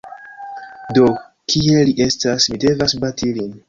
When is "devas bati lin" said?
2.69-3.59